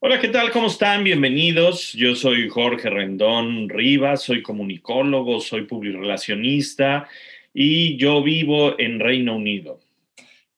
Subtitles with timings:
[0.00, 0.52] Hola, ¿qué tal?
[0.52, 1.02] ¿Cómo están?
[1.02, 1.92] Bienvenidos.
[1.92, 7.08] Yo soy Jorge Rendón Rivas, soy comunicólogo, soy publirelacionista
[7.52, 9.80] y yo vivo en Reino Unido.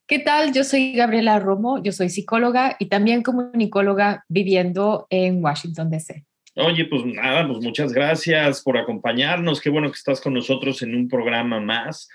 [0.07, 0.53] ¿Qué tal?
[0.53, 6.23] Yo soy Gabriela Romo, yo soy psicóloga y también comunicóloga viviendo en Washington, D.C.
[6.57, 9.63] Oye, pues nada, pues muchas gracias por acompañarnos.
[9.63, 12.11] Qué bueno que estás con nosotros en un programa más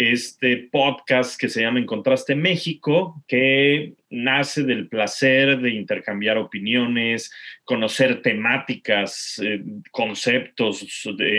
[0.00, 7.32] este podcast que se llama Encontraste México, que nace del placer de intercambiar opiniones,
[7.64, 10.86] conocer temáticas, eh, conceptos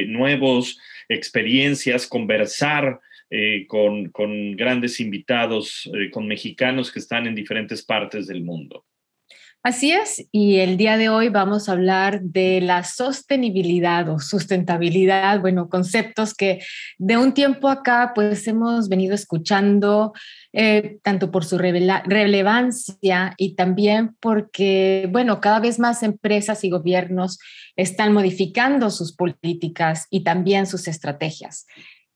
[0.08, 4.12] nuevos, experiencias, conversar eh, con,
[4.58, 8.86] grandes invitados, eh, con mexicanos que están en diferentes partes del mundo.
[9.62, 15.42] Así es, y el día de hoy vamos a hablar de la sostenibilidad o sustentabilidad,
[15.42, 16.64] bueno, conceptos que
[16.98, 20.14] de un tiempo acá pues hemos venido escuchando,
[20.54, 27.38] eh, tanto por su relevancia y también porque, bueno, cada vez más empresas y gobiernos
[27.76, 31.66] están modificando sus políticas y también sus estrategias.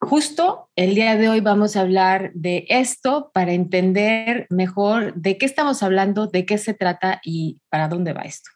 [0.06, 5.46] Justo el día de hoy vamos a hablar de esto para entender mejor de qué
[5.46, 8.50] estamos hablando, de qué se trata y para dónde va esto.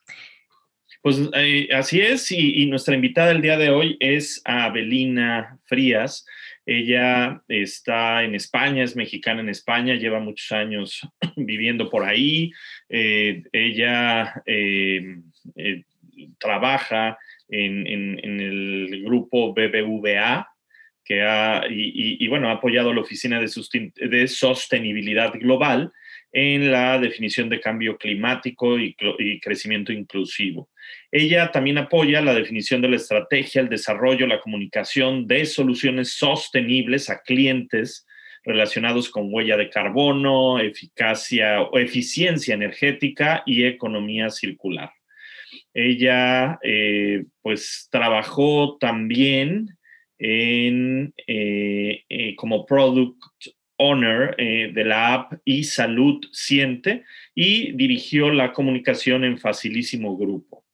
[1.02, 6.26] Pues eh, así es, y, nuestra invitada el día de hoy es Abelina Frías.
[6.66, 12.52] Ella está en España, es mexicana en España, lleva muchos años viviendo por ahí.
[12.90, 15.22] Eh, ella eh,
[16.40, 17.18] trabaja
[17.48, 20.46] en, en el grupo BBVA,
[21.08, 25.94] que ha, y, bueno, ha apoyado la Oficina de, Sostenibilidad Global
[26.34, 28.94] en la definición de cambio climático y,
[29.40, 30.70] crecimiento inclusivo.
[31.10, 37.10] Ella también apoya la definición de la estrategia, el desarrollo, la comunicación de soluciones sostenibles
[37.10, 38.06] a clientes
[38.44, 44.92] relacionados con huella de carbono, eficacia o eficiencia energética y economía circular.
[45.74, 49.77] Ella, eh, pues, trabajó también
[50.20, 53.22] en, eh, eh, como Product
[53.78, 57.04] Owner eh, de la app y Salud Siente
[57.36, 60.66] y dirigió la comunicación en Facilísimo Grupo.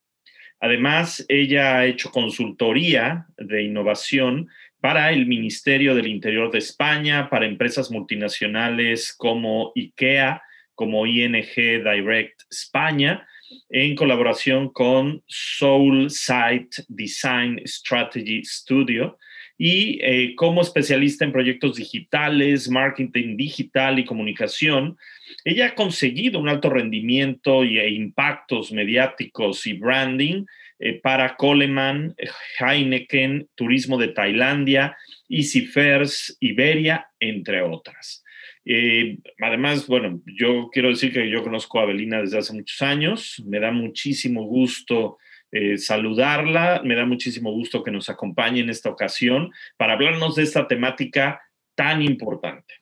[0.60, 4.48] Además, ella ha hecho consultoría de innovación
[4.80, 10.42] para el Ministerio del Interior de España, para empresas multinacionales como IKEA,
[10.74, 13.26] como ING Direct España,
[13.68, 19.18] en colaboración con Soul Site Design Strategy Studio,
[19.56, 24.96] y eh, como especialista en proyectos digitales, marketing digital y comunicación,
[25.44, 30.44] ella ha conseguido un alto rendimiento e impactos mediáticos y branding
[30.80, 32.14] eh, para Coleman,
[32.58, 34.96] Heineken, Turismo de Tailandia,
[35.28, 38.24] EasyFairs, Iberia, entre otras.
[38.64, 43.42] Eh, además, bueno, yo quiero decir que yo conozco a Abelina desde hace muchos años,
[43.46, 45.18] me da muchísimo gusto
[45.54, 46.80] eh, saludarla.
[46.82, 51.42] Me da muchísimo gusto que nos acompañe en esta ocasión para hablarnos de esta temática
[51.76, 52.74] tan importante.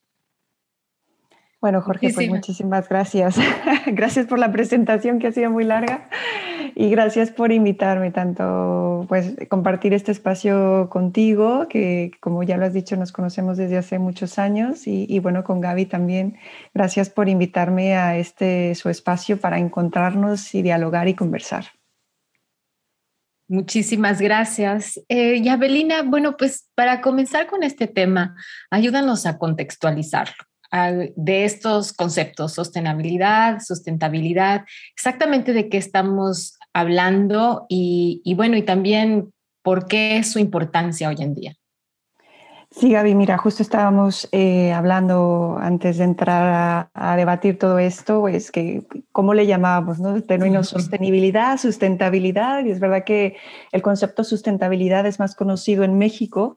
[1.61, 3.37] Bueno, Jorge, pues muchísimas gracias.
[3.87, 6.09] gracias por la presentación que ha sido muy larga
[6.75, 12.73] y gracias por invitarme tanto, pues compartir este espacio contigo, que como ya lo has
[12.73, 16.39] dicho, nos conocemos desde hace muchos años y, y bueno, con Gaby también.
[16.73, 21.67] Gracias por invitarme a este su espacio para encontrarnos y dialogar y conversar.
[23.53, 24.99] Muchísimas gracias.
[25.11, 25.49] Eh, y
[26.07, 28.35] bueno, pues para comenzar con este tema,
[28.71, 30.33] ayúdanos a contextualizarlo
[31.17, 34.65] de estos conceptos, sostenibilidad, sustentabilidad,
[34.97, 41.17] exactamente de qué estamos hablando y bueno, y también por qué es su importancia hoy
[41.19, 41.55] en día.
[42.75, 48.51] Sí, Gaby, mira, justo estábamos eh, hablando antes de entrar a, debatir todo esto, pues
[48.51, 48.83] que
[49.13, 50.17] cómo le llamábamos, ¿no?
[50.17, 53.37] El término sostenibilidad, sustentabilidad, y es verdad que
[53.73, 56.57] el concepto sustentabilidad es más conocido en México,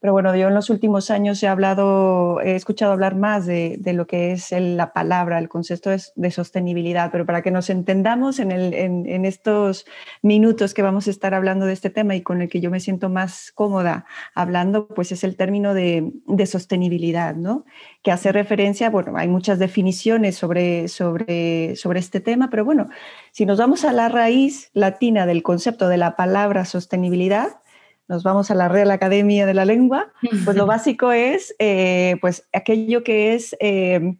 [0.00, 4.06] Pero bueno, yo en los últimos años he hablado, he escuchado hablar más de, lo
[4.06, 9.24] que es la palabra, el concepto de, sostenibilidad, pero para que nos entendamos en, en,
[9.24, 9.86] estos
[10.22, 12.80] minutos que vamos a estar hablando de este tema y con el que yo me
[12.80, 14.04] siento más cómoda
[14.34, 16.12] hablando, pues es el término de,
[16.46, 17.64] sostenibilidad, ¿no?
[18.02, 22.88] Que hace referencia, bueno, hay muchas definiciones sobre, sobre, sobre este tema, pero bueno,
[23.32, 27.60] si nos vamos a la raíz latina del concepto de la palabra sostenibilidad,
[28.08, 30.12] nos vamos a la Real Academia de la Lengua,
[30.44, 34.16] pues lo básico es eh, pues aquello que es, eh,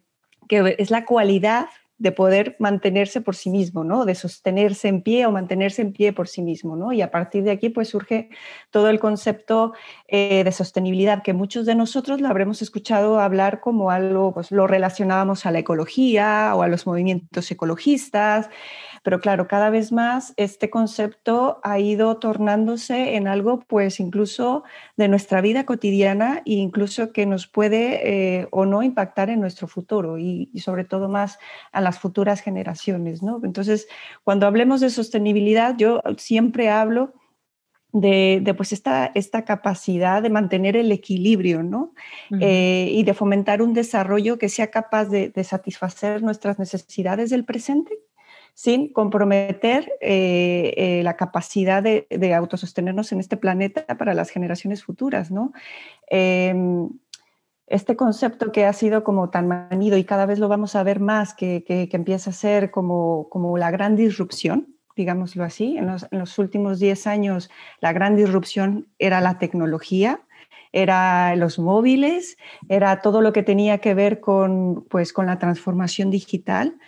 [0.47, 1.67] que es la cualidad
[1.99, 4.05] de poder mantenerse por sí mismo, ¿no?
[4.05, 6.93] De sostenerse en pie o mantenerse en pie por sí mismo, ¿no?
[6.93, 8.29] Y a partir de aquí, pues surge
[8.69, 9.73] todo el concepto
[10.07, 14.67] eh, de sostenibilidad que muchos de nosotros lo habremos escuchado hablar como algo, pues lo
[14.67, 18.49] relacionábamos a la ecología o a los movimientos ecologistas,
[19.07, 24.65] pero claro, cada vez más este concepto ha ido tornándose en algo, pues incluso
[24.97, 28.01] de nuestra vida cotidiana e incluso que nos puede
[28.41, 31.39] eh, o no impactar en nuestro futuro y, sobre todo más
[31.71, 33.39] a las futuras generaciones, ¿no?
[33.45, 33.87] Entonces,
[34.25, 37.13] cuando hablemos de sostenibilidad, yo siempre hablo
[37.93, 41.93] de, pues esta, esta, capacidad de mantener el equilibrio ¿no?
[42.41, 47.97] Eh, y de fomentar un desarrollo que sea capaz de, satisfacer nuestras necesidades del presente
[48.57, 55.29] sin comprometer eh, eh, la capacidad de, autosostenernos en este planeta para las generaciones futuras,
[55.29, 55.53] ¿no?
[56.09, 56.89] Em,
[57.67, 60.99] este concepto que ha sido como tan manido y cada vez lo vamos a ver
[60.99, 65.77] más, que, empieza a ser como, como la gran disrupción, digámoslo así.
[65.77, 70.21] En los, últimos 10 años la gran disrupción era la tecnología,
[70.71, 72.37] era los móviles,
[72.69, 76.79] era todo lo que tenía que ver con, pues, con la transformación digital.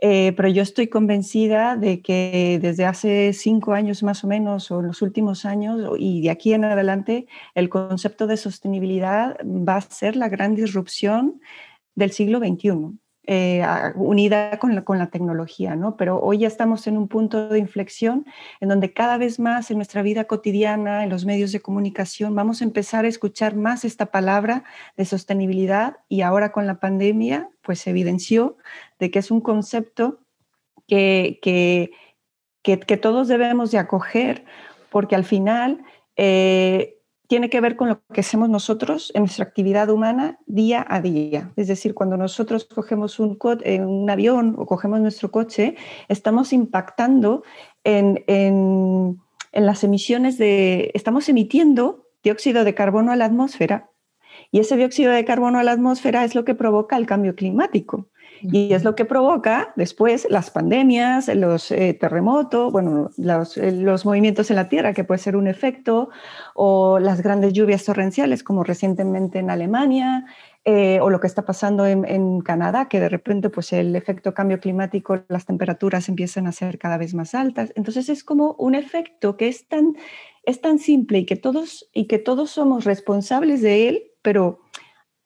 [0.00, 4.80] Eh, pero yo estoy convencida de que desde hace cinco años más o menos, o
[4.80, 9.80] en los últimos años, y de aquí en adelante, el concepto de sostenibilidad va a
[9.80, 11.40] ser la gran disrupción
[11.96, 12.98] del siglo XXI.
[13.30, 13.62] Eh,
[13.94, 15.98] unida con la, tecnología, ¿no?
[15.98, 18.24] Pero hoy ya estamos en un punto de inflexión
[18.58, 22.62] en donde cada vez más en nuestra vida cotidiana, en los medios de comunicación, vamos
[22.62, 24.64] a empezar a escuchar más esta palabra
[24.96, 28.56] de sostenibilidad y ahora con la pandemia, pues se evidenció
[28.98, 30.20] de que es un concepto
[30.86, 31.90] que, que,
[32.62, 34.46] que, todos debemos de acoger
[34.88, 35.82] porque al final...
[36.16, 36.97] Eh,
[37.28, 41.52] tiene que ver con lo que hacemos nosotros en nuestra actividad humana día a día.
[41.56, 45.76] Es decir, cuando nosotros cogemos un, un avión o cogemos nuestro coche,
[46.08, 47.42] estamos impactando
[47.84, 49.20] en, en
[49.52, 53.90] las emisiones de, estamos emitiendo dióxido de carbono a la atmósfera
[54.50, 58.08] y ese dióxido de carbono a la atmósfera es lo que provoca el cambio climático.
[58.42, 64.50] Y es lo que provoca después las pandemias, los eh, terremotos, bueno, eh, los, movimientos
[64.50, 66.10] en la Tierra, que puede ser un efecto,
[66.54, 70.26] o las grandes lluvias torrenciales, como recientemente en Alemania,
[70.64, 74.60] eh, o lo que está pasando en, Canadá, que de repente pues el efecto cambio
[74.60, 77.72] climático, las temperaturas empiezan a ser cada vez más altas.
[77.74, 79.96] Entonces es como un efecto que es tan,
[80.44, 84.60] es tan simple y que, todos, y que todos somos responsables de él, pero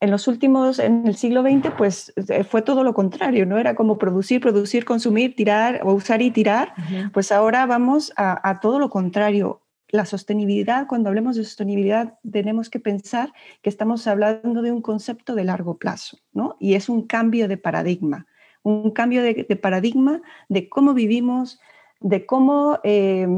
[0.02, 3.56] en los últimos, en el siglo XX, pues eh, fue todo lo contrario, ¿no?
[3.56, 6.74] Era como producir, producir, consumir, tirar o usar y tirar.
[7.12, 9.62] Pues ahora vamos a, todo lo contrario.
[9.90, 13.32] La sostenibilidad, cuando hablemos de sostenibilidad, tenemos que pensar
[13.62, 16.56] que estamos hablando de un concepto de largo plazo, ¿no?
[16.58, 18.26] Y es un cambio de paradigma,
[18.64, 21.60] un cambio de, paradigma de cómo vivimos,
[22.00, 23.28] de cómo, eh,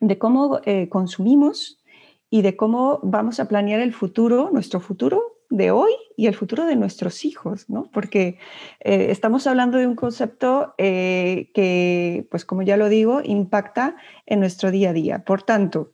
[0.00, 1.82] de cómo eh, consumimos
[2.28, 6.64] y de cómo vamos a planear el futuro, nuestro futuro, de hoy y el futuro
[6.64, 7.90] de nuestros hijos, ¿no?
[7.92, 8.38] Porque
[8.80, 13.96] eh, estamos hablando de un concepto eh, que, pues como ya lo digo, impacta
[14.26, 15.24] en nuestro día a día.
[15.24, 15.92] Por tanto,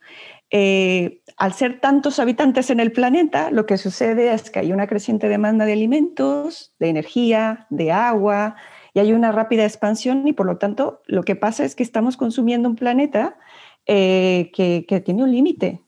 [0.51, 4.87] eh, al ser tantos habitantes en el planeta, lo que sucede es que hay una
[4.87, 8.57] creciente demanda de alimentos, de energía, de agua,
[8.95, 12.19] y hay una rápida expansión y por lo tanto lo que pasa es que estamos
[12.19, 13.39] consumiendo un planeta
[13.87, 15.81] que, que tiene un límite,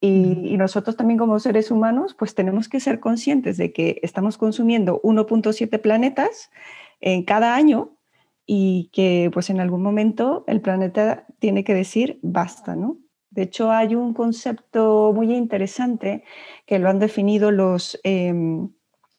[0.00, 5.00] y, nosotros también como seres humanos, pues tenemos que ser conscientes de que estamos consumiendo
[5.02, 6.50] 1.7 planetas
[7.00, 7.96] en cada año
[8.46, 12.98] y que pues en algún momento el planeta tiene que decir basta, ¿no?
[13.30, 16.24] De hecho, hay un concepto muy interesante
[16.64, 18.70] que lo han definido los, em,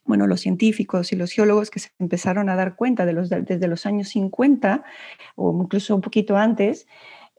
[0.05, 3.67] bueno, los científicos y los geólogos que se empezaron a dar cuenta de los, desde
[3.67, 4.83] los años 50
[5.35, 6.87] o incluso un poquito antes,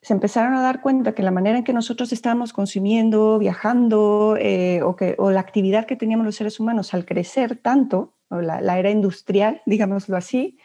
[0.02, 4.80] se empezaron a dar cuenta que la manera en que nosotros estábamos consumiendo, viajando, eh,
[4.82, 8.90] o, que, o la actividad que teníamos los seres humanos al crecer tanto, la, era
[8.90, 10.58] industrial, digámoslo así,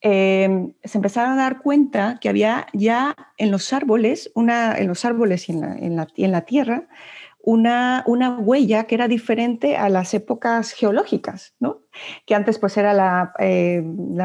[0.00, 5.04] em, se empezaron a dar cuenta que había ya en los árboles, una, en los
[5.04, 6.88] árboles y en la, en la, en la tierra,
[7.38, 11.82] una, una, huella que era diferente a las épocas geológicas, ¿no?
[12.26, 14.16] que antes pues era la, eh, mm,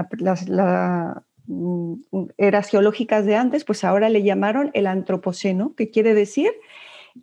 [2.38, 6.52] eras geológicas de antes, pues ahora le llamaron el antropoceno, que quiere decir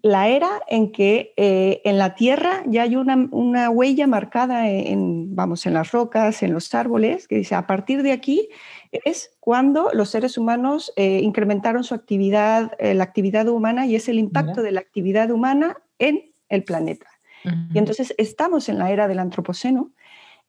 [0.03, 5.35] la era en que eh, en la Tierra ya hay una, una, huella marcada en,
[5.35, 8.49] vamos, en las rocas, en los árboles, que dice, a partir de aquí
[8.93, 14.09] es cuando los seres humanos eh, incrementaron su actividad, eh, la actividad humana, y es
[14.09, 17.07] el impacto de la actividad humana en el planeta.
[17.73, 19.93] Y entonces estamos en la era del antropoceno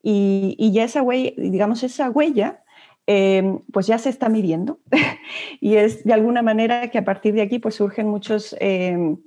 [0.02, 2.62] y, y ya esa huella, digamos, esa huella
[3.10, 4.78] em, pues ya se está midiendo.
[5.60, 9.18] Y es de alguna manera que a partir de aquí pues surgen muchos em,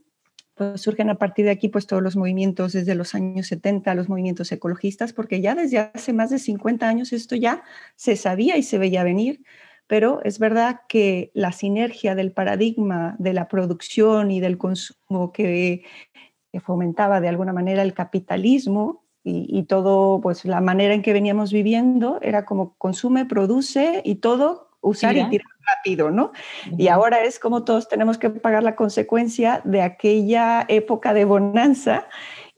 [0.55, 4.09] pues surgen a partir de aquí pues todos los movimientos desde los años 70, los
[4.09, 7.63] movimientos ecologistas, porque ya desde hace más de 50 años esto ya
[7.95, 9.43] se sabía y se veía venir,
[9.87, 15.83] pero es verdad que la sinergia del paradigma de la producción y del consumo que,
[16.63, 22.19] fomentaba de alguna manera el capitalismo y, todo, pues la manera en que veníamos viviendo
[22.21, 26.33] era como consume, produce y todo usar y tirar rápido, ¿no?
[26.77, 32.07] Y ahora es como todos tenemos que pagar la consecuencia de aquella época de bonanza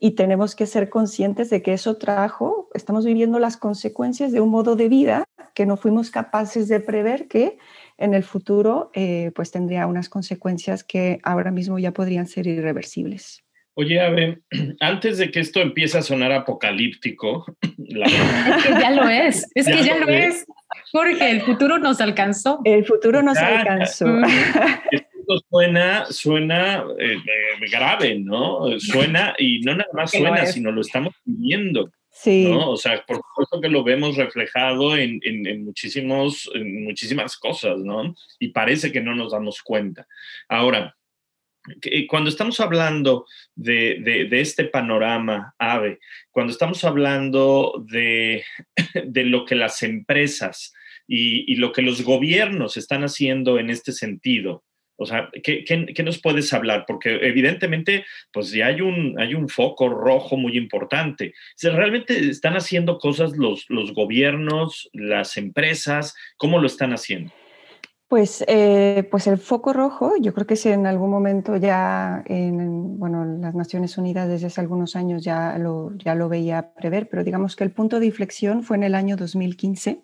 [0.00, 4.50] y tenemos que ser conscientes de que eso trajo, estamos viviendo las consecuencias de un
[4.50, 7.58] modo de vida que no fuimos capaces de prever que
[7.96, 13.45] en el futuro eh, pues tendría unas consecuencias que ahora mismo ya podrían ser irreversibles.
[13.78, 14.38] Oye, Ave,
[14.80, 17.44] antes de que esto empiece a sonar apocalíptico,
[17.76, 20.46] la es que ya lo es, es que ya lo es,
[20.92, 22.60] porque el futuro nos alcanzó.
[22.64, 24.06] El futuro nos alcanzó.
[24.90, 28.78] Esto suena, suena eh, eh, grave, ¿no?
[28.78, 31.90] Suena, y no nada más suena, sino lo estamos viviendo.
[32.10, 32.48] Sí.
[32.48, 32.70] ¿no?
[32.70, 38.14] O sea, por supuesto que lo vemos reflejado en, en, muchísimos, en muchísimas cosas, ¿no?
[38.38, 40.06] Y parece que no nos damos cuenta.
[40.48, 40.96] Ahora,
[42.08, 45.98] cuando estamos hablando de, este panorama AVE,
[46.30, 48.44] cuando estamos hablando de,
[49.24, 50.72] lo que las empresas
[51.06, 54.64] y, lo que los gobiernos están haciendo en este sentido,
[54.98, 56.84] o sea, ¿qué, nos puedes hablar?
[56.86, 61.34] Porque evidentemente, pues ya hay un, hay un foco rojo muy importante.
[61.60, 67.30] Realmente están haciendo cosas los, los gobiernos, las empresas, ¿cómo lo están haciendo?
[68.08, 73.00] Pues, eh, pues el foco rojo, yo creo que si en algún momento ya en
[73.00, 77.24] bueno, las Naciones Unidas desde hace algunos años ya lo, ya lo veía prever, pero
[77.24, 80.02] digamos que el punto de inflexión fue en el año 2015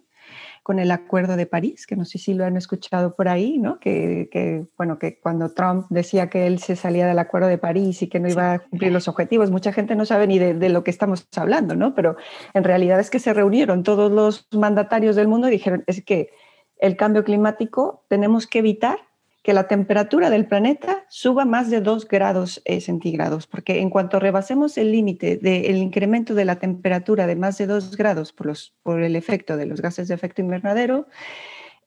[0.65, 3.79] con el Acuerdo de París, que no sé si lo han escuchado por ahí, ¿no?
[3.79, 8.03] Que, que, bueno, que cuando Trump decía que él se salía del Acuerdo de París
[8.03, 10.69] y que no iba a cumplir los objetivos, mucha gente no sabe ni de, de,
[10.71, 11.95] lo que estamos hablando, ¿no?
[11.95, 12.17] Pero
[12.55, 16.31] en realidad es que se reunieron todos los mandatarios del mundo y dijeron, es que
[16.83, 18.99] el cambio climático, tenemos que evitar
[19.45, 24.19] que la temperatura del planeta suba más de 2 grados eh, centígrados, porque en cuanto
[24.19, 29.01] rebasemos el límite del incremento de la temperatura de más de 2 grados por, por
[29.01, 31.07] el efecto de los gases de efecto invernadero,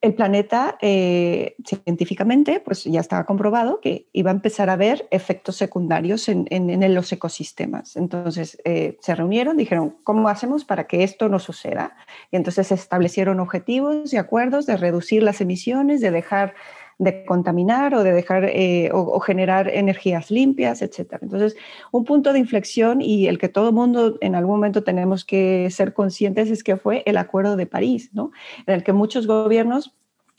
[0.06, 5.56] el planeta eh, científicamente pues ya estaba comprobado que iba a empezar a haber efectos
[5.56, 6.46] secundarios en,
[6.94, 7.96] los ecosistemas.
[7.96, 11.96] Entonces eh, se reunieron, dijeron, ¿cómo hacemos para que esto no suceda?
[12.32, 16.54] Y entonces se establecieron objetivos y acuerdos de reducir las emisiones, de dejar
[16.98, 21.18] de contaminar o de dejar eh, o, generar energías limpias, etc.
[21.22, 21.56] Entonces,
[21.92, 25.94] un punto de inflexión y el que todo mundo en algún momento tenemos que ser
[25.94, 28.32] conscientes es que fue el Acuerdo de París, ¿no?
[28.66, 29.94] en el que muchos gobiernos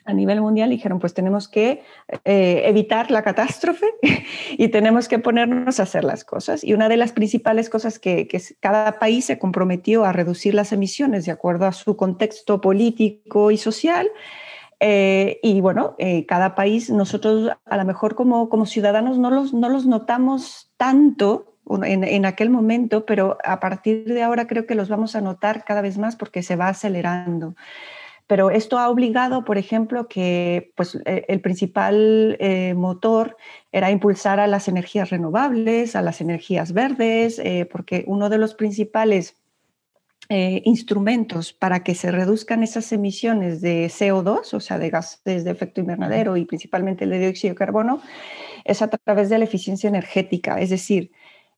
[0.06, 1.82] a nivel mundial dijeron, pues tenemos que
[2.24, 3.86] eh, evitar la catástrofe
[4.52, 6.62] y tenemos que ponernos a hacer las cosas.
[6.64, 8.28] Y una de las principales cosas que,
[8.60, 13.56] cada país se comprometió a reducir las emisiones de acuerdo a su contexto político y
[13.56, 14.08] social
[14.80, 19.54] eh, y bueno, eh, cada país, nosotros a lo mejor como, como ciudadanos no los,
[19.54, 24.74] no los notamos tanto en, en, aquel momento, pero a partir de ahora creo que
[24.74, 27.56] los vamos a notar cada vez más porque se va acelerando.
[28.26, 33.36] Pero esto ha obligado, por ejemplo, que pues, e, el principal eh, motor
[33.72, 37.40] era impulsar a las energías renovables, a las energías verdes,
[37.70, 39.36] porque uno de los principales
[40.28, 45.50] eh, instrumentos para que se reduzcan esas emisiones de CO2, o sea, de gases de
[45.50, 48.00] efecto invernadero y principalmente el de dióxido de carbono,
[48.64, 50.60] es a través de la eficiencia energética.
[50.60, 51.12] Es decir,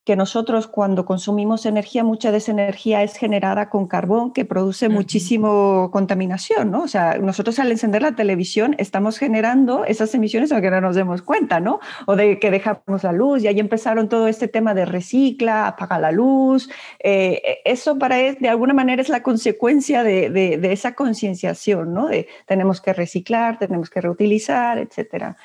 [0.08, 4.88] que nosotros cuando consumimos energía, mucha de esa energía es generada con carbón que produce
[4.88, 6.84] muchísimo contaminación, ¿no?
[6.84, 11.20] O sea, nosotros al encender la televisión estamos generando esas emisiones aunque no nos demos
[11.20, 11.80] cuenta, ¿no?
[12.06, 15.98] O de que dejamos la luz y ahí empezaron todo este tema de recicla, apaga
[15.98, 16.70] la luz.
[17.00, 22.06] Eh, eso para él, de alguna manera es la consecuencia de, de esa concienciación, ¿no?
[22.06, 25.36] De tenemos que reciclar, tenemos que reutilizar, etcétera.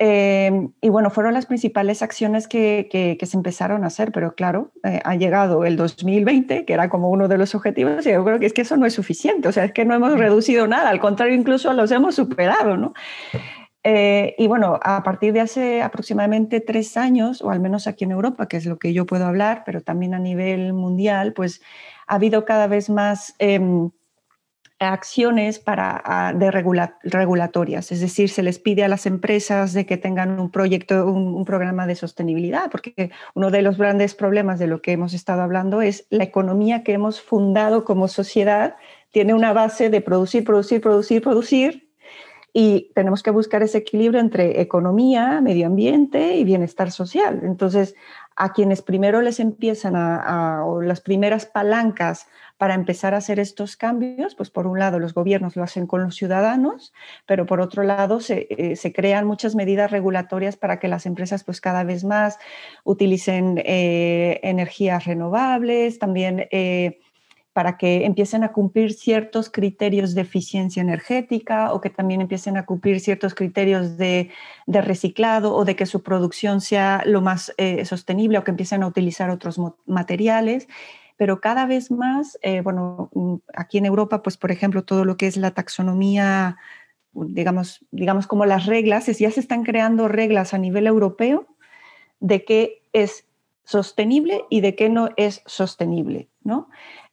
[0.00, 4.70] Eh, y bueno, fueron las principales acciones que, que, se empezaron a hacer, pero claro,
[4.84, 8.38] eh, ha llegado el 2020, que era como uno de los objetivos, y yo creo
[8.38, 10.90] que es que eso no es suficiente, o sea, es que no hemos reducido nada,
[10.90, 12.94] al contrario, incluso los hemos superado, ¿no?
[13.82, 18.12] Eh, y bueno, a partir de hace aproximadamente tres años, o al menos aquí en
[18.12, 21.62] Europa, que es lo que yo puedo hablar, pero también a nivel mundial, pues
[22.06, 23.90] ha habido cada vez más em,
[24.78, 30.38] acciones para, de regulatorias, es decir, se les pide a las empresas de que tengan
[30.38, 34.92] un proyecto, un, programa de sostenibilidad, porque uno de los grandes problemas de lo que
[34.92, 38.76] hemos estado hablando es la economía que hemos fundado como sociedad
[39.10, 41.88] tiene una base de producir, producir, producir, producir,
[42.52, 47.40] y tenemos que buscar ese equilibrio entre economía, medio ambiente y bienestar social.
[47.44, 47.94] Entonces,
[48.40, 54.36] a quienes primero les empiezan a, las primeras palancas para empezar a hacer estos cambios,
[54.36, 56.92] pues por un lado los gobiernos lo hacen con los ciudadanos,
[57.26, 61.60] pero por otro lado se, eh, crean muchas medidas regulatorias para que las empresas pues
[61.60, 62.38] cada vez más
[62.84, 66.46] utilicen eh, energías renovables, también...
[66.50, 67.00] Eh,
[67.58, 72.64] para que empiecen a cumplir ciertos criterios de eficiencia energética o que también empiecen a
[72.64, 74.30] cumplir ciertos criterios de,
[74.68, 78.86] reciclado o de que su producción sea lo más eh, sostenible o que empiecen a
[78.86, 80.68] utilizar otros materiales.
[81.16, 85.16] Pero cada vez más, eh, bueno, mm, aquí en Europa, pues por ejemplo, todo lo
[85.16, 86.58] que es la taxonomía,
[87.12, 91.48] digamos, digamos como las reglas, ya se están creando reglas a nivel europeo
[92.20, 93.24] de qué es
[93.64, 96.68] sostenible y de qué no es sostenible, ¿no?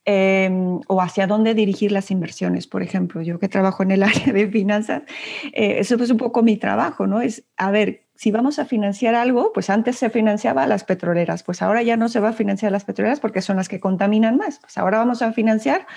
[0.08, 2.68] Em, o hacia dónde dirigir las inversiones.
[2.68, 5.02] Por ejemplo, yo que trabajo en el área de finanzas,
[5.52, 7.22] eh, eso es un poco mi trabajo, ¿no?
[7.22, 11.42] Es, a ver, si vamos a financiar algo, pues antes se financiaba a las petroleras,
[11.42, 13.80] pues ahora ya no se va a financiar a las petroleras porque son las que
[13.80, 14.60] contaminan más.
[14.60, 15.88] Pues ahora vamos a financiar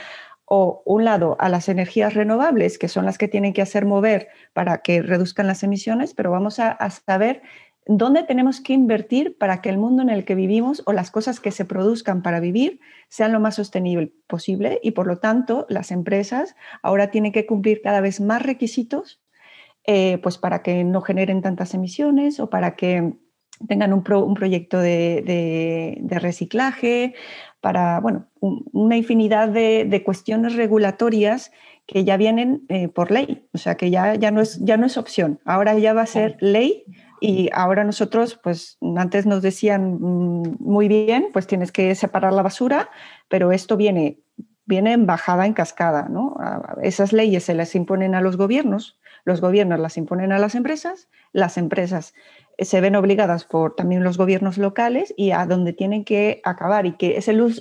[0.46, 4.28] o un lado a las energías renovables, que son las que tienen que hacer mover
[4.54, 7.42] para que reduzcan las emisiones, pero vamos a, a saber
[7.88, 11.40] dónde tenemos que invertir para que el mundo en el que vivimos o las cosas
[11.40, 15.90] que se produzcan para vivir sean lo más sostenible posible y por lo tanto las
[15.90, 19.20] empresas ahora tienen que cumplir cada vez más requisitos
[19.84, 23.14] eh, pues para que no generen tantas emisiones o para que
[23.66, 27.14] tengan un, proyecto de, reciclaje,
[27.60, 31.50] para, bueno, una infinidad de, cuestiones regulatorias
[31.86, 34.84] que ya vienen eh, por ley, o sea que ya, ya, no es, ya no
[34.84, 36.84] es opción, ahora ya va a ser ley
[37.20, 42.42] y ahora nosotros, pues antes nos decían mm, muy bien, pues tienes que separar la
[42.42, 42.90] basura,
[43.28, 44.18] pero esto viene,
[44.64, 46.36] viene en bajada en cascada, ¿no?
[46.82, 51.08] Esas leyes se las imponen a los gobiernos, los gobiernos las imponen a las empresas,
[51.32, 52.14] las empresas
[52.58, 56.92] se ven obligadas por también los gobiernos locales y a donde tienen que acabar y
[56.92, 57.54] que es el,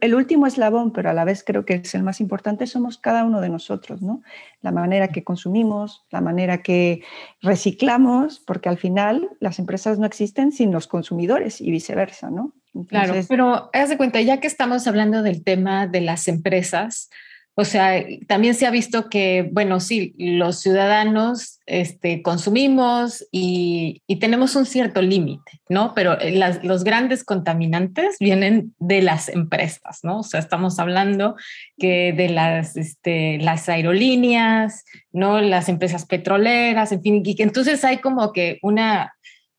[0.00, 3.24] el, último eslabón, pero a la vez creo que es el más importante, somos cada
[3.24, 4.22] uno de nosotros, ¿no?
[4.62, 7.02] La manera que consumimos, la manera que
[7.42, 12.52] reciclamos, porque al final las empresas no existen sin los consumidores y viceversa, ¿no?
[12.88, 17.10] claro, pero haz de cuenta, ya que estamos hablando del tema de las empresas,
[17.56, 24.56] o sea, también se ha visto que, bueno, sí, los ciudadanos este, consumimos y, tenemos
[24.56, 25.94] un cierto límite, ¿no?
[25.94, 30.20] Pero eh, los grandes contaminantes vienen de las empresas, ¿no?
[30.20, 31.36] O sea, estamos hablando
[31.78, 35.40] que de las, este, las aerolíneas, ¿no?
[35.40, 39.14] Las empresas petroleras, en fin, y que entonces hay como que una,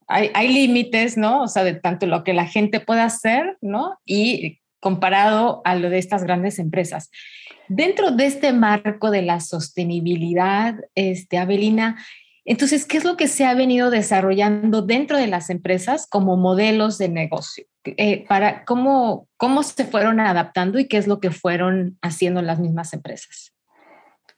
[0.07, 1.43] hay, hay límites, ¿no?
[1.43, 3.99] O sea, de tanto lo que la gente puede hacer, ¿no?
[4.05, 7.09] Y comparado a lo de estas grandes empresas.
[7.67, 11.97] Dentro de este marco de la sostenibilidad, este, Abelina,
[12.45, 16.99] entonces, ¿qué es lo que se ha venido desarrollando dentro de las empresas como modelos
[16.99, 17.65] de negocio?
[17.83, 22.59] Eh, para, ¿cómo, ¿Cómo se fueron adaptando y qué es lo que fueron haciendo las
[22.59, 23.54] mismas empresas?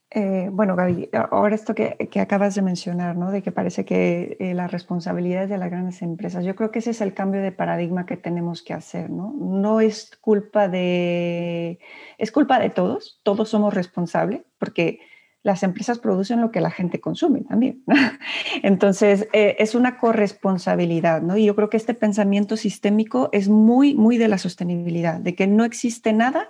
[0.10, 3.30] Eh, bueno, Gaby, ahora esto que, acabas de mencionar, ¿no?
[3.30, 6.80] de que parece que eh, la responsabilidad es de las grandes empresas, yo creo que
[6.80, 9.10] ese es el cambio de paradigma que tenemos que hacer.
[9.10, 11.80] No, no es culpa de,
[12.18, 15.02] es culpa de todos, todos somos responsables, porque
[15.44, 17.84] las empresas producen lo que la gente consume también.
[18.64, 21.36] Entonces, eh, es una corresponsabilidad, ¿no?
[21.36, 25.48] Y yo creo que este pensamiento sistémico es muy, muy de la sostenibilidad, de que
[25.48, 26.50] no existe nada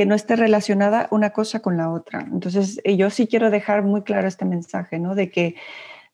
[0.00, 2.20] que no esté relacionada una cosa con la otra.
[2.20, 5.14] Entonces, eh, yo sí quiero dejar muy claro este mensaje, ¿no?
[5.14, 5.56] De que,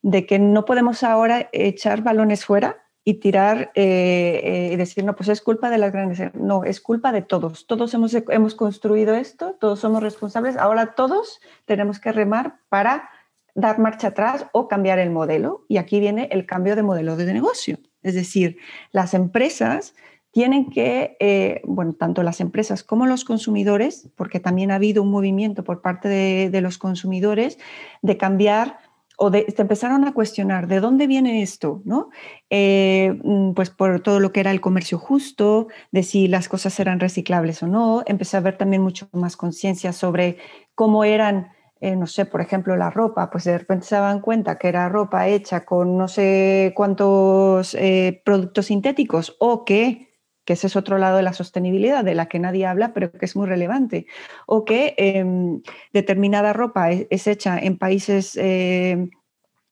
[0.03, 5.15] de que no podemos ahora echar balones fuera y tirar eh, eh, y decir, no,
[5.15, 6.35] pues es culpa de las grandes.
[6.35, 7.69] No, es culpa de todos.
[7.69, 10.57] Todos hemos, hemos construido esto, todos somos responsables.
[10.57, 13.09] Ahora todos tenemos que remar para
[13.55, 15.65] dar marcha atrás o cambiar el modelo.
[15.69, 17.79] Y aquí viene el cambio de modelo de negocio.
[18.03, 18.59] Es decir,
[18.91, 19.95] las empresas
[20.37, 25.11] tienen que, eh, bueno, tanto las empresas como los consumidores, porque también ha habido un
[25.11, 27.59] movimiento por parte de, los consumidores
[28.03, 28.81] de cambiar
[29.17, 32.11] o te empezaron a cuestionar de dónde viene esto, ¿no?
[32.51, 36.79] Eh, mm, pues por todo lo que era el comercio justo, de si las cosas
[36.81, 38.03] eran reciclables o no.
[38.05, 40.37] Empecé a ver también mucho más conciencia sobre
[40.75, 43.31] cómo eran, eh, no sé, por ejemplo, la ropa.
[43.31, 47.75] Pues de repente se daban cuenta que era ropa hecha con no sé cuántos
[48.23, 50.06] productos sintéticos o que
[50.47, 53.27] que ese es otro lado de la sostenibilidad, de la que nadie habla, pero que
[53.27, 54.07] es muy relevante,
[54.47, 55.61] o que em,
[55.93, 59.11] determinada ropa es, hecha en países em,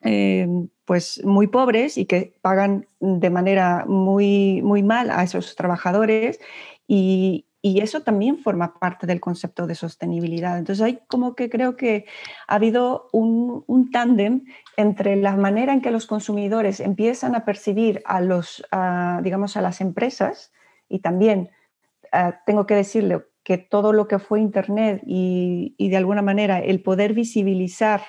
[0.03, 6.41] em, pues muy pobres y que pagan de manera muy, muy mal a esos trabajadores
[6.87, 10.59] y, eso también forma parte del concepto de sostenibilidad.
[10.59, 12.05] Entonces hay como que creo que
[12.47, 14.45] ha habido un, un tándem
[14.77, 18.63] entre la manera en que los consumidores empiezan a percibir a los,
[19.23, 20.53] digamos, a las empresas
[20.89, 21.51] y también
[22.13, 26.83] ah, tengo que decirle que todo lo que fue Internet y, de alguna manera el
[26.83, 28.03] poder visibilizar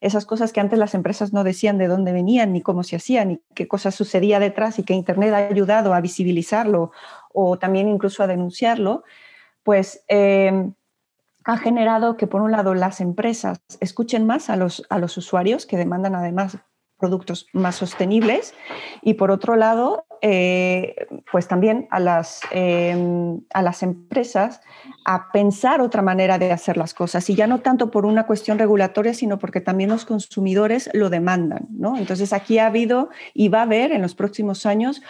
[0.00, 3.28] esas cosas que antes las empresas no decían de dónde venían, ni cómo se hacían,
[3.28, 6.90] ni qué cosas sucedía detrás y que Internet ha ayudado a visibilizarlo
[7.32, 9.04] o también incluso a denunciarlo,
[9.62, 10.74] pues em,
[11.44, 15.66] ha generado que por un lado las empresas escuchen más a los, a los usuarios
[15.66, 16.58] que demandan además
[16.98, 18.54] productos más sostenibles
[19.02, 20.94] y por otro lado, eh,
[21.32, 24.60] pues también a las, em, a las empresas
[25.04, 28.56] a pensar otra manera de hacer las cosas y ya no tanto por una cuestión
[28.56, 31.66] regulatoria, sino porque también los consumidores lo demandan.
[31.70, 31.96] ¿no?
[31.96, 35.02] Entonces aquí ha habido y va a haber en los próximos años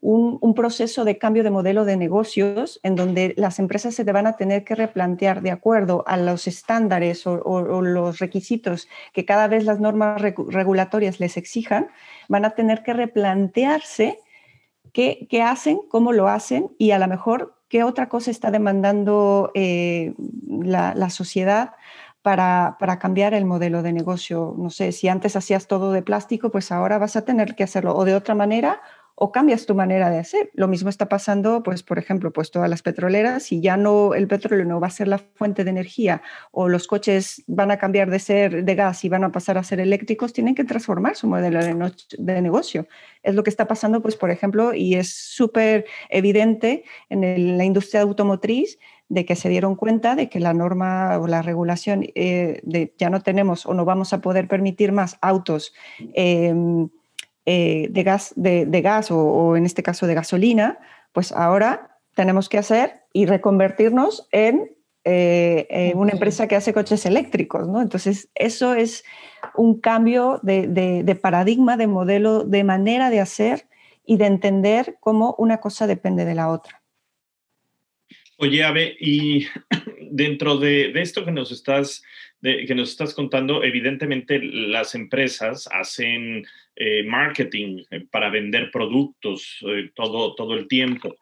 [0.00, 4.36] un, proceso de cambio de modelo de negocios en donde las empresas se van a
[4.36, 9.80] tener que replantear de acuerdo a los estándares o, los requisitos que cada vez las
[9.80, 11.88] normas regulatorias les exijan,
[12.28, 14.18] van a tener que replantearse
[14.92, 20.14] qué, hacen, cómo lo hacen y a lo mejor qué otra cosa está demandando eh,
[20.46, 21.74] la, sociedad
[22.22, 24.54] para, para, cambiar el modelo de negocio.
[24.56, 27.94] No sé, si antes hacías todo de plástico, pues ahora vas a tener que hacerlo
[27.94, 28.80] o de otra manera
[29.20, 30.50] o cambias tu manera de hacer.
[30.54, 34.28] Lo mismo está pasando, pues, por ejemplo, pues todas las petroleras, si ya no el
[34.28, 38.10] petróleo no va a ser la fuente de energía o los coches van a cambiar
[38.10, 41.26] de ser de gas y van a pasar a ser eléctricos, tienen que transformar su
[41.26, 42.86] modelo de, negocio.
[43.24, 48.02] Es lo que está pasando, pues, por ejemplo, y es súper evidente en la industria
[48.02, 48.78] automotriz
[49.08, 53.10] de que se dieron cuenta de que la norma o la regulación eh, de ya
[53.10, 55.72] no tenemos o no vamos a poder permitir más autos
[56.12, 56.90] em,
[57.50, 60.78] eh, de gas, de, gas o, en este caso de gasolina,
[61.14, 67.66] pues ahora tenemos que hacer y reconvertirnos en, eh, una empresa que hace coches eléctricos.
[67.66, 67.80] ¿no?
[67.80, 69.02] Entonces, eso es
[69.54, 73.66] un cambio de, paradigma, de modelo, de manera de hacer
[74.04, 76.82] y de entender cómo una cosa depende de la otra.
[78.36, 79.46] Oye, Ave, y
[80.10, 82.02] dentro de, esto que nos estás
[82.40, 86.44] que nos estás contando, evidentemente las empresas hacen
[86.80, 91.16] eh, marketing eh, para vender productos eh, todo, todo el tiempo.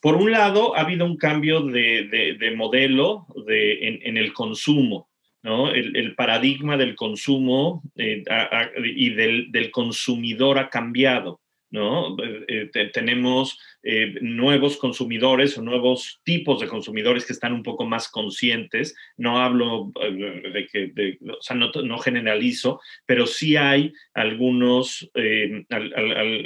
[0.00, 5.10] Por un lado, ha habido un cambio de, modelo en, el consumo.
[5.42, 5.70] ¿no?
[5.70, 11.41] El, paradigma del consumo y del, consumidor ha cambiado.
[11.72, 12.16] ¿No?
[12.22, 17.86] Eh, eh, tenemos eh, nuevos consumidores o nuevos tipos de consumidores que están un poco
[17.86, 18.94] más conscientes.
[19.16, 25.10] No hablo de que, o sea, no, generalizo, pero sí hay algunos,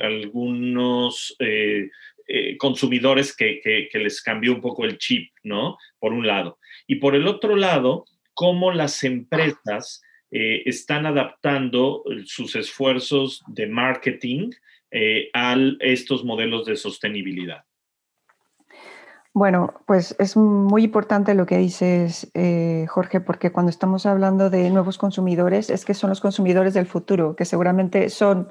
[0.00, 1.36] algunos
[2.58, 3.60] consumidores que,
[3.90, 5.76] que, les cambió un poco el chip, ¿no?
[5.98, 6.58] Por un lado.
[6.86, 14.50] Y por el otro lado, cómo las empresas están adaptando sus esfuerzos de marketing
[14.90, 17.64] eh, a estos modelos de sostenibilidad?
[19.36, 24.70] Bueno, pues es muy importante lo que dices, eh, Jorge, porque cuando estamos hablando de
[24.70, 28.48] nuevos consumidores, es que son los consumidores del futuro, que seguramente son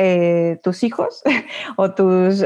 [0.00, 1.24] eh, tus hijos
[1.76, 2.44] o tus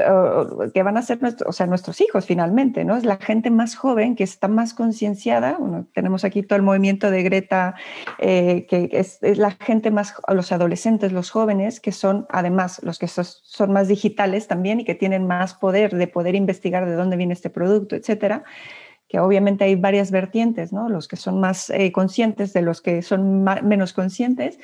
[0.72, 2.96] que van a ser nuestros, o sea, nuestros hijos finalmente, ¿no?
[2.96, 5.58] Es la gente más joven que está más concienciada.
[5.92, 7.74] Tenemos aquí todo el movimiento de Greta,
[8.18, 13.06] eh, que es, la gente más, los adolescentes, los jóvenes, que son además los que
[13.06, 17.34] son, más digitales también y que tienen más poder de poder investigar de dónde viene
[17.34, 18.44] este producto, etcétera
[19.08, 20.88] que obviamente hay varias vertientes, ¿no?
[20.88, 24.58] Los que son más eh, conscientes de los que son menos conscientes,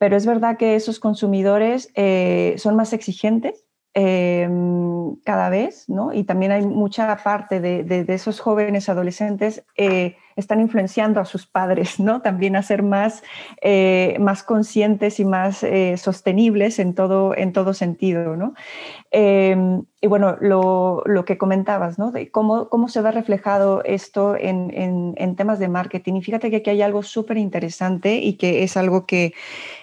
[0.00, 6.14] pero es verdad que esos consumidores eh, son más exigentes em, cada vez, ¿no?
[6.14, 11.98] Y también hay mucha parte de, esos jóvenes adolescentes eh, están influenciando a sus padres,
[12.00, 12.22] ¿no?
[12.22, 13.22] También a ser más,
[13.62, 18.54] eh, más conscientes y más eh, sostenibles en todo, en todo sentido, ¿no?
[19.10, 22.12] Em, y bueno, lo, lo, que comentabas, ¿no?
[22.32, 26.14] Cómo, cómo se ve reflejado esto en, en, en temas de marketing.
[26.14, 29.34] Y fíjate que aquí hay algo súper interesante y que es algo que,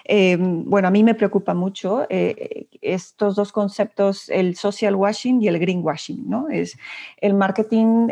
[0.04, 5.48] em, bueno, a mí me preocupa mucho, eh, estos dos conceptos, el social washing y
[5.48, 6.48] el greenwashing, ¿no?
[6.48, 6.76] Es
[7.18, 8.08] el marketing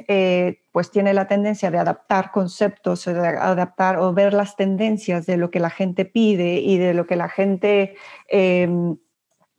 [0.77, 5.51] pues tiene la tendencia de adaptar conceptos, de adaptar o ver las tendencias de lo
[5.51, 7.95] que la gente pide y de lo que la gente
[8.29, 8.99] em,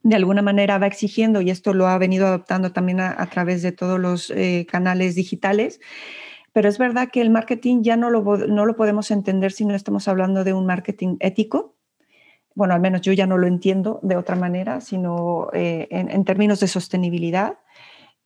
[0.03, 3.71] de alguna manera va exigiendo, y esto lo ha venido adoptando también a, través de
[3.71, 5.79] todos los eh, canales digitales.
[6.53, 9.73] Pero es verdad que el marketing ya no lo, no lo podemos entender si no
[9.73, 11.77] estamos hablando de un marketing ético,
[12.53, 16.59] bueno, al menos yo ya no lo entiendo de otra manera, sino eh, en, términos
[16.59, 17.57] de sostenibilidad.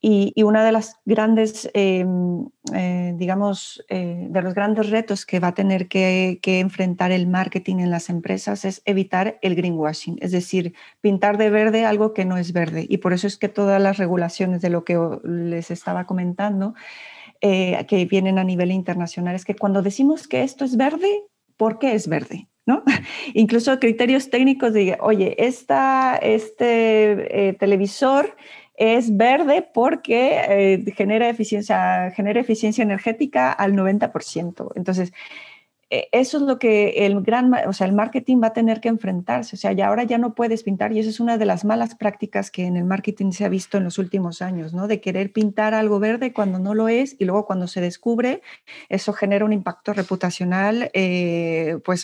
[0.04, 5.50] Y, una de las grandes, em, eh, digamos, eh, de los grandes retos que va
[5.50, 10.74] a tener que, enfrentar el marketing en las empresas es evitar el greenwashing, es decir,
[11.02, 12.88] pintar de verde algo que no es verde.
[12.90, 16.74] Y por eso es que todas las regulaciones de lo que les estaba comentando,
[17.42, 21.26] eh, que vienen a nivel internacional, es que cuando decimos que esto es verde,
[21.58, 22.48] ¿por qué es verde?
[22.66, 22.84] ¿No?
[23.36, 28.36] Incluso criterios técnicos de, oye, esta, este televisor
[28.82, 34.72] es verde porque eh, genera, eficiencia, genera eficiencia energética al 90%.
[34.76, 35.14] Entonces,
[35.92, 38.90] e, eso es lo que el gran, o sea, el marketing va a tener que
[38.90, 39.56] enfrentarse.
[39.56, 41.94] O sea, ya ahora ya no puedes pintar y eso es una de las malas
[41.94, 44.88] prácticas que en el marketing se ha visto en los últimos años, ¿no?
[44.88, 48.42] De querer pintar algo verde cuando no lo es y luego cuando se descubre,
[48.90, 52.04] eso genera un impacto reputacional, eh, pues,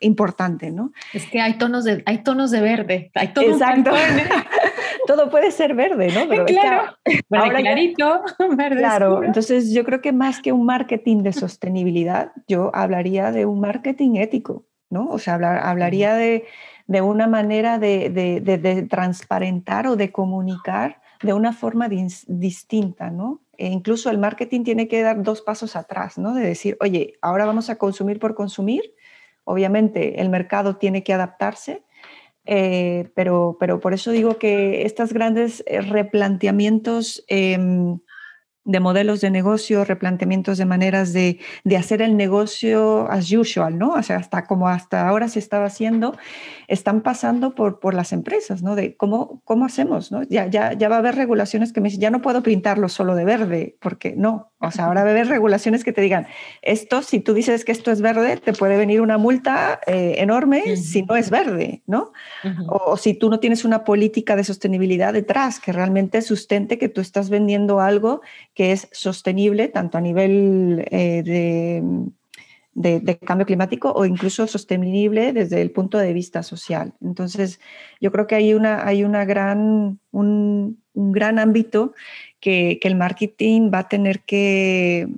[0.00, 0.92] importante, ¿no?
[1.12, 3.90] Es que hay tonos de, hay tonos de verde, hay tonos Exacto.
[5.06, 6.20] todo puede ser verde, ¿no?
[6.28, 6.96] Pero claro,
[7.32, 8.22] ahora clarito,
[8.56, 13.46] verde Claro, entonces yo creo que más que un marketing de sostenibilidad, yo hablaría de
[13.46, 15.08] un marketing ético, ¿no?
[15.08, 16.44] O sea, hablaría de,
[16.86, 23.40] de, una manera de, de, de, transparentar o de comunicar de una forma distinta, ¿no?
[23.56, 26.34] E incluso el marketing tiene que dar dos pasos atrás, ¿no?
[26.34, 28.94] De decir, oye, ahora vamos a consumir por consumir.
[29.44, 31.82] Obviamente el mercado tiene que adaptarse,
[32.46, 37.98] eh, pero, pero por eso digo que estos grandes eh, replanteamientos em,
[38.66, 43.92] de modelos de negocio, replanteamientos de maneras de, de, hacer el negocio as usual, ¿no?
[43.92, 46.16] O sea, hasta como hasta ahora se estaba haciendo,
[46.66, 48.74] están pasando por, por las empresas, ¿no?
[48.74, 50.24] De cómo, cómo hacemos, ¿no?
[50.24, 53.14] Ya, ya, ya va a haber regulaciones que me dicen, ya no puedo pintarlo solo
[53.14, 56.26] de verde, porque no, o sea, ahora haber regulaciones que te digan,
[56.62, 60.76] esto, si tú dices que esto es verde, te puede venir una multa eh, enorme
[60.78, 62.12] si no es verde, ¿no?
[62.66, 67.02] o, si tú no tienes una política de sostenibilidad detrás que realmente sustente que tú
[67.02, 68.22] estás vendiendo algo
[68.54, 75.60] que es sostenible tanto a nivel eh, de, de, cambio climático o incluso sostenible desde
[75.60, 76.94] el punto de vista social.
[77.02, 77.60] Entonces,
[78.00, 81.94] yo creo que hay, una, hay una gran, un, un gran ámbito
[82.46, 85.08] que, el marketing va a tener que,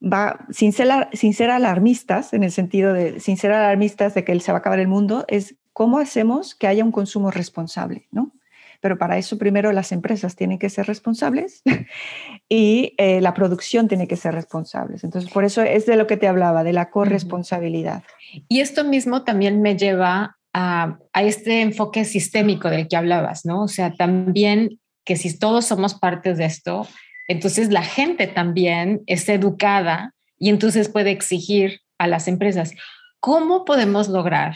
[0.00, 4.38] va, sin ser, sin ser alarmistas, en el sentido de, sin ser alarmistas de que
[4.38, 8.32] se va a acabar el mundo, es cómo hacemos que haya un consumo responsable, ¿no?
[8.80, 11.62] Pero para eso primero las empresas tienen que ser responsables
[12.48, 14.96] y eh, la producción tiene que ser responsable.
[15.02, 18.04] Entonces, por eso es de lo que te hablaba, de la corresponsabilidad.
[18.48, 23.64] Y esto mismo también me lleva a, a, este enfoque sistémico del que hablabas, ¿no?
[23.64, 26.86] O sea, también que si todos somos parte de esto,
[27.26, 32.74] entonces la gente también es educada y entonces puede exigir a las empresas.
[33.18, 34.54] ¿Cómo podemos lograr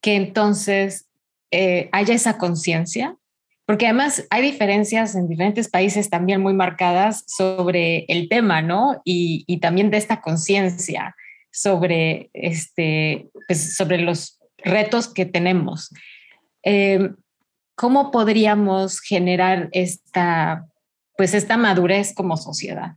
[0.00, 1.08] que entonces
[1.50, 3.16] eh, haya esa conciencia?
[3.66, 9.02] Porque además hay diferencias en diferentes países también muy marcadas sobre el tema, ¿no?
[9.04, 11.16] Y, también de esta conciencia
[11.50, 15.90] sobre, este, pues, sobre los retos que tenemos.
[16.62, 17.10] Eh,
[17.82, 20.68] ¿cómo podríamos generar esta,
[21.16, 22.92] pues esta madurez como sociedad?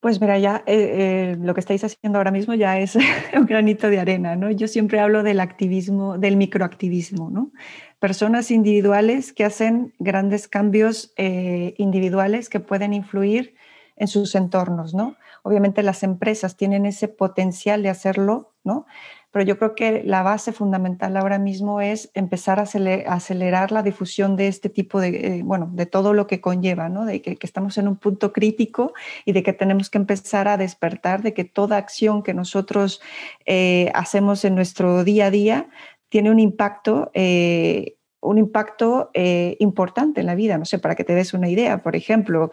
[0.00, 2.96] Pues mira, ya eh, eh, lo que estáis haciendo ahora mismo ya es
[3.36, 4.50] un granito de arena, ¿no?
[4.50, 7.52] Yo siempre hablo del activismo, del microactivismo, ¿no?
[7.98, 13.54] Personas individuales que hacen grandes cambios eh, individuales que pueden influir
[13.96, 15.16] en sus entornos, ¿no?
[15.42, 18.86] Obviamente las empresas tienen ese potencial de hacerlo, ¿no?
[19.30, 24.36] Pero yo creo que la base fundamental ahora mismo es empezar a acelerar la difusión
[24.36, 27.04] de este tipo de, eh, bueno, de todo lo que conlleva, ¿no?
[27.04, 31.22] De que, estamos en un punto crítico y de que tenemos que empezar a despertar,
[31.22, 33.00] de que toda acción que nosotros
[33.44, 35.68] eh, hacemos en nuestro día a día
[36.08, 40.58] tiene un impacto eh, un impacto eh, importante en la vida.
[40.58, 42.50] No sé, para que te des una idea, por ejemplo,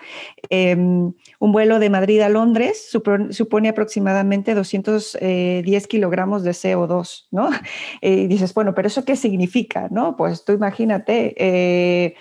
[0.50, 7.50] em, un vuelo de Madrid a Londres supone, aproximadamente 210 eh, kilogramos de CO2, ¿no?
[8.02, 9.88] Y dices, bueno, pero ¿eso qué significa?
[9.90, 10.16] ¿no?
[10.16, 12.16] Pues tú imagínate, eh,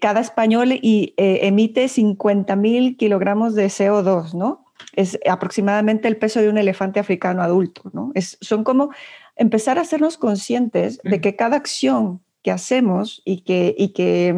[0.00, 4.64] cada español y, emite 50 mil kilogramos de CO2, ¿no?
[4.94, 8.12] Es aproximadamente el peso de un elefante africano adulto, ¿no?
[8.14, 8.90] Es, son como
[9.36, 14.32] empezar a hacernos conscientes de que cada acción que hacemos y que, y que,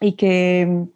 [0.00, 0.86] y que,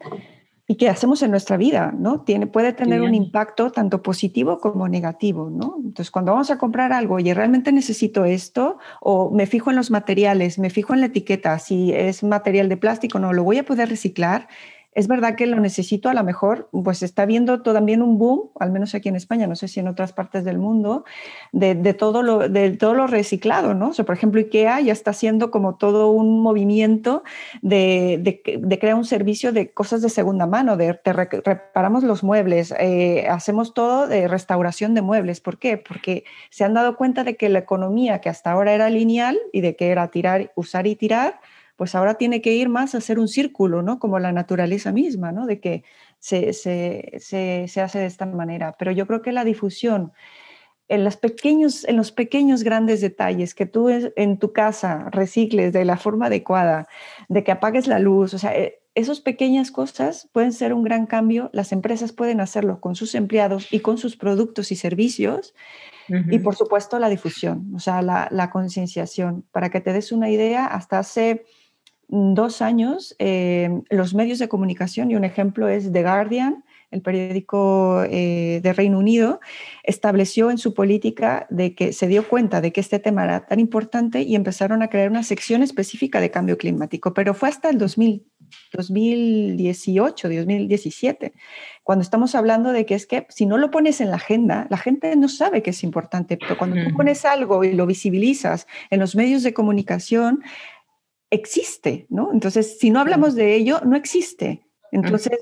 [0.66, 2.22] y que hacemos en nuestra vida, ¿no?
[2.22, 5.76] Tiene, puede tener un impacto tanto positivo como negativo, ¿no?
[5.76, 9.90] Entonces, cuando vamos a comprar algo y realmente necesito esto, o me fijo en los
[9.90, 13.66] materiales, me fijo en la etiqueta, si es material de plástico, no, lo voy a
[13.66, 14.48] poder reciclar,
[14.92, 18.72] es verdad que lo necesito, a lo mejor, pues está viendo también un boom, al
[18.72, 21.05] menos aquí en España, no sé si en otras partes del mundo,
[21.53, 23.90] de, todo, lo, reciclado, ¿no?
[23.90, 27.22] O sea, por ejemplo, IKEA ya está haciendo como todo un movimiento
[27.62, 28.40] de,
[28.81, 34.07] crear un servicio de cosas de segunda mano, de reparamos los muebles, eh, hacemos todo
[34.07, 35.40] de restauración de muebles.
[35.40, 35.77] ¿Por qué?
[35.77, 39.61] Porque se han dado cuenta de que la economía que hasta ahora era lineal y
[39.61, 41.40] de que era tirar, usar y tirar,
[41.78, 44.00] pues ahora tiene que ir más a hacer un círculo, ¿no?
[44.00, 45.46] Como la naturaleza misma, ¿no?
[45.46, 45.84] De que
[46.18, 48.74] se, hace de esta manera.
[48.76, 50.12] Pero yo creo que la difusión
[50.88, 55.84] en, los pequeños, en los pequeños grandes detalles, que tú en tu casa recicles de
[55.84, 56.88] la forma adecuada,
[57.28, 61.06] de que apagues la luz, o sea, eh, esas pequeñas cosas pueden ser un gran
[61.06, 61.48] cambio.
[61.52, 65.54] Las empresas pueden hacerlo con sus empleados y con sus productos y servicios.
[66.08, 69.44] Y por supuesto la difusión, o sea, la, la concienciación.
[69.52, 71.44] Para que te des una idea, hasta hace
[72.08, 78.02] dos años eh, los medios de comunicación, y un ejemplo es The Guardian, el periódico
[78.08, 79.40] eh, de Reino Unido,
[79.82, 83.60] estableció en su política de que se dio cuenta de que este tema era tan
[83.60, 87.76] importante y empezaron a crear una sección específica de cambio climático, pero fue hasta el
[87.76, 88.24] 2000,
[88.72, 91.34] 2018, 2017,
[91.82, 94.76] cuando estamos hablando de que es que si no lo pones en la agenda, la
[94.76, 99.00] gente no sabe que es importante, pero cuando tú pones algo y lo visibilizas en
[99.00, 100.42] los medios de comunicación,
[101.30, 102.32] existe, ¿no?
[102.32, 104.62] Entonces, si no hablamos de ello, no existe.
[104.92, 105.38] Entonces,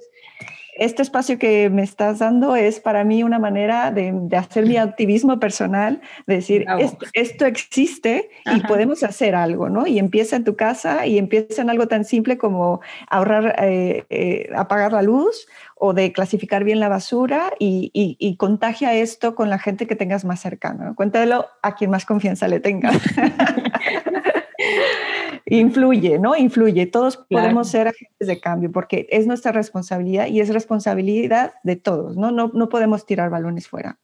[0.79, 5.41] este espacio que me estás dando es para mí una manera de, hacer mi activismo
[5.41, 6.67] personal, de decir,
[7.15, 9.87] esto, existe y podemos hacer algo, ¿no?
[9.87, 14.51] Y empieza en tu casa y empieza en algo tan simple como ahorrar, eh, eh,
[14.55, 15.47] apagar la luz
[15.77, 20.41] o de clasificar bien la basura y, contagia esto con la gente que tengas más
[20.41, 20.93] cercana.
[20.95, 22.91] Cuéntalo a quien más confianza le tenga.
[25.49, 26.37] Influye, ¿no?
[26.37, 26.87] Influye.
[26.87, 32.17] Todos podemos ser agentes de cambio porque es nuestra responsabilidad y es responsabilidad de todos,
[32.17, 32.33] ¿no?
[32.33, 33.99] No, no podemos tirar balones fuera.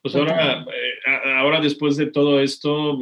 [0.00, 2.98] Pues ahora, eh, ahora después de todo esto,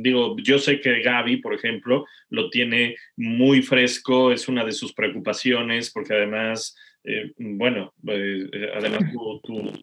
[0.00, 4.92] digo, yo sé que Gaby, por ejemplo, lo tiene muy fresco, es una de sus
[4.92, 9.12] preocupaciones, porque además, eh, bueno, eh, además
[9.44, 9.74] tu,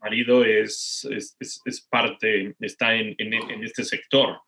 [0.00, 4.40] marido es, es, parte, está en, en este sector.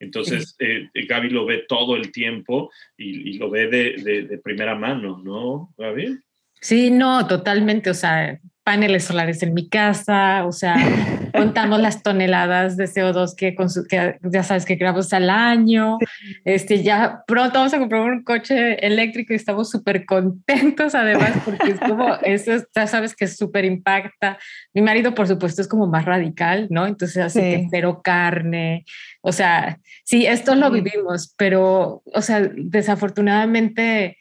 [0.00, 5.20] Entonces, eh, Gaby lo ve todo el tiempo y, lo ve de, de, primera mano,
[5.22, 6.18] ¿no, Gaby?
[6.60, 7.90] Sí, no, totalmente.
[7.90, 10.74] O sea, paneles solares en mi casa, o sea,
[11.40, 13.54] contamos las toneladas de CO2 que,
[13.88, 15.98] que, ya sabes que creamos al año.
[16.44, 21.72] Este, ya pronto vamos a comprar un coche eléctrico y estamos súper contentos además porque
[21.72, 24.38] es como, eso ya sabes que súper impacta.
[24.74, 26.86] Mi marido, por supuesto, es como más radical, ¿no?
[26.86, 28.84] Entonces hace que cero carne.
[29.22, 34.16] O sea, sí, esto lo vivimos, pero, o sea, desafortunadamente,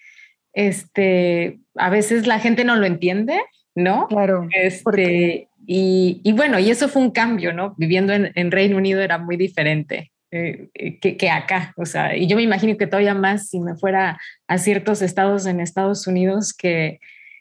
[0.54, 3.40] este, a veces la gente no lo entiende
[3.76, 4.08] ¿no?
[4.08, 4.48] Claro.
[4.52, 7.76] Este, y, y, bueno, y eso fue un cambio, ¿no?
[7.78, 10.12] Viviendo en, en Reino Unido era muy diferente.
[10.32, 13.60] Eh, eh, que, que, acá, o sea, y yo me imagino que todavía más si
[13.60, 17.00] me fuera a ciertos estados en Estados Unidos que,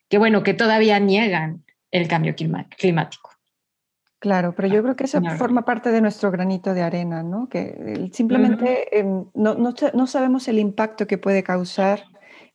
[0.08, 3.30] que bueno, que todavía niegan el cambio climático.
[4.20, 7.48] Claro, pero yo creo que eso forma parte de nuestro granito de arena, ¿no?
[7.48, 12.04] Que simplemente em, no, no, no, sabemos el impacto que puede causar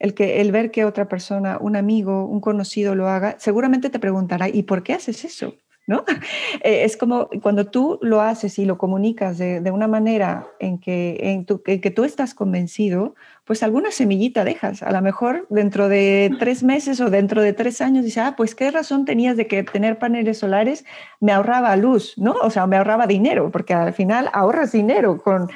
[0.04, 4.00] el, que, el ver que otra persona, un amigo, un conocido lo haga, seguramente te
[4.00, 5.63] preguntará, ¿y por qué haces eso?
[5.88, 6.04] ¿No?
[6.64, 11.18] Eh, es como cuando tú lo haces y lo comunicas de, una manera en que,
[11.20, 13.16] en, que tú estás convencido,
[13.46, 14.84] pues alguna semillita dejas.
[14.84, 18.56] A lo mejor dentro de tres meses o dentro de tres años dices, ah, pues
[18.56, 20.86] qué razón tenías de que tener paneles solares
[21.20, 22.34] me ahorraba luz, ¿no?
[22.42, 25.50] O sea, me ahorraba dinero, porque al final ahorras dinero con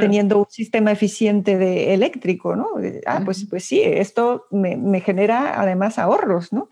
[0.00, 2.68] teniendo un sistema eficiente de eléctrico, ¿no?
[3.06, 6.68] Ah, pues, pues sí, esto me, me genera además ahorros, ¿no?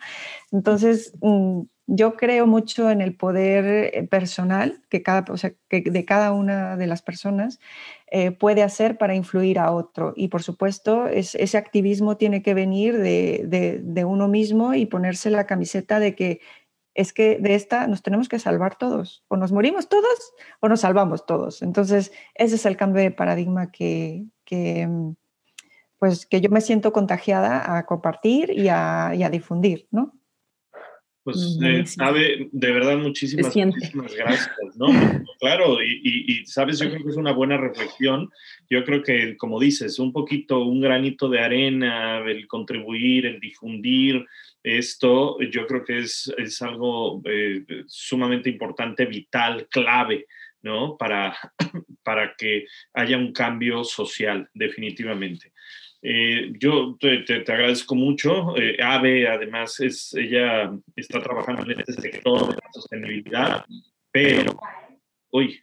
[0.53, 5.25] Entonces, mm, yo creo mucho en el poder eh, personal que, cada,
[5.69, 7.59] que de cada una de las personas
[8.07, 10.13] eh, puede hacer para influir a otro.
[10.15, 15.99] Y por supuesto, ese activismo tiene que venir de, uno mismo y ponerse la camiseta
[15.99, 16.41] de que
[16.95, 19.25] es que de esta nos tenemos que salvar todos.
[19.27, 21.61] O nos morimos todos o nos salvamos todos.
[21.61, 24.27] Entonces, ese es el cambio de paradigma que,
[25.99, 30.20] pues que yo me siento contagiada a compartir y a, y a difundir, ¿no?
[31.23, 31.85] Pues, eh,
[32.51, 34.87] de verdad, muchísimas, muchísimas gracias, ¿no?
[35.39, 38.31] claro, y, y, sabes, yo creo que es una buena reflexión.
[38.71, 44.25] Yo creo que, como dices, un poquito, un granito de arena, el contribuir, el difundir
[44.63, 50.27] esto, yo creo que es, es algo eh, sumamente importante, vital, clave,
[50.63, 50.97] ¿no?
[50.97, 51.37] Para,
[52.03, 55.53] para que haya un cambio social, definitivamente.
[56.03, 58.57] Eh, yo te, agradezco mucho.
[58.57, 63.65] Eh, Ave, además, es, ella está trabajando en este sector de la sostenibilidad,
[64.11, 64.59] pero,
[65.31, 65.61] uy,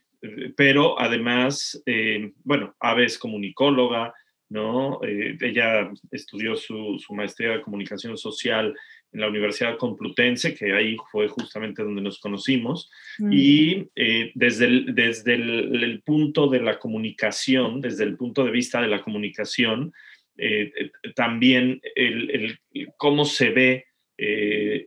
[0.56, 4.14] pero además, eh, bueno, Ave es comunicóloga,
[4.50, 5.00] ¿no?
[5.02, 8.74] ella estudió su, su, maestría de comunicación social
[9.12, 13.30] en la Universidad Complutense, que ahí fue justamente donde nos conocimos, mm.
[13.30, 13.90] y
[14.34, 19.02] desde, el, desde el punto de la comunicación, desde el punto de vista de la
[19.02, 19.92] comunicación,
[20.38, 22.60] eh, eh, también el,
[22.96, 23.86] cómo se ve
[24.16, 24.86] eh,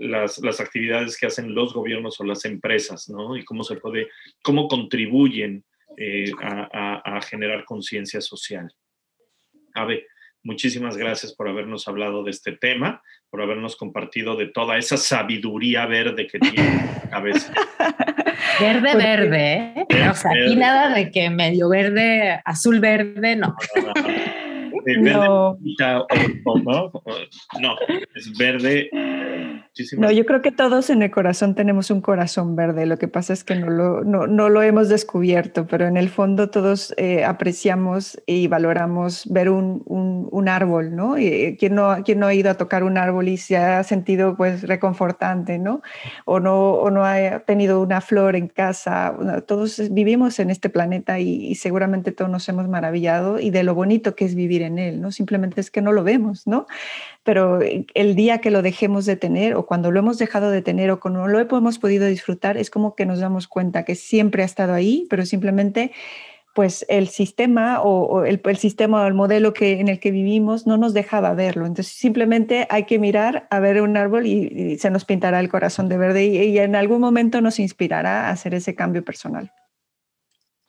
[0.00, 3.36] las, las, actividades que hacen los gobiernos o las empresas, ¿no?
[3.36, 4.08] Y cómo se puede,
[4.42, 5.64] cómo contribuyen
[6.40, 8.72] a, generar conciencia social.
[9.74, 10.06] Ave,
[10.44, 15.86] muchísimas gracias por habernos hablado de este tema, por habernos compartido de toda esa sabiduría
[15.86, 17.52] verde que tiene cabeza.
[18.60, 20.08] Verde, verde, ¿eh?
[20.10, 23.56] O sea, aquí nada de que medio verde, azul verde, no.
[23.76, 23.92] no.
[23.94, 24.31] no,
[28.14, 28.90] es verde.
[29.96, 32.84] No, yo creo que todos en el corazón tenemos un corazón verde.
[32.84, 36.10] Lo que pasa es que no lo, no, no lo hemos descubierto, pero en el
[36.10, 41.16] fondo todos eh, apreciamos y valoramos ver un, un, un árbol, ¿no?
[41.16, 43.82] Y, eh, ¿quién no, ¿Quién no ha ido a tocar un árbol y se ha
[43.82, 45.80] sentido pues reconfortante, ¿no?
[46.26, 49.16] O no, o no ha tenido una flor en casa.
[49.46, 53.74] Todos vivimos en este planeta y, y seguramente todos nos hemos maravillado y de lo
[53.74, 55.12] bonito que es vivir en él, ¿no?
[55.12, 56.66] Simplemente es que no lo vemos, ¿no?
[57.24, 57.60] pero
[57.94, 61.00] el día que lo dejemos de tener o cuando lo hemos dejado de tener o
[61.00, 64.46] cuando no lo hemos podido disfrutar, es como que nos damos cuenta que siempre ha
[64.46, 65.92] estado ahí, pero simplemente
[66.54, 70.76] pues el sistema o, el, sistema o el modelo que, en el que vivimos no
[70.76, 71.64] nos dejaba verlo.
[71.64, 75.88] Entonces simplemente hay que mirar a ver un árbol y, se nos pintará el corazón
[75.88, 79.50] de verde y, y, en algún momento nos inspirará a hacer ese cambio personal.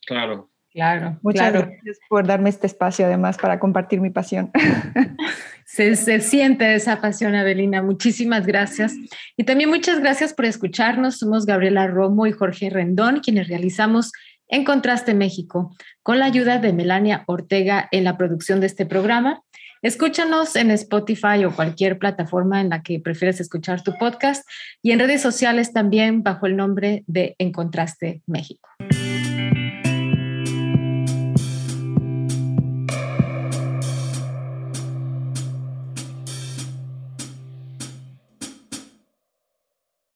[0.05, 1.19] Claro, Claro.
[1.21, 4.51] Muchas gracias por darme este espacio además para compartir mi pasión.
[5.73, 7.81] Se, siente esa pasión, Abelina.
[7.81, 8.93] Muchísimas gracias.
[9.35, 11.17] Y también muchas gracias por escucharnos.
[11.17, 14.11] Somos Gabriela Romo y Jorge Rendón, quienes realizamos
[14.47, 19.41] En Contraste México, con la ayuda de Melania Ortega en la producción de este programa.
[19.81, 24.47] Escúchanos en Spotify o cualquier plataforma en la que prefieres escuchar tu podcast
[24.83, 28.69] y en redes sociales también bajo el nombre de En Contraste México.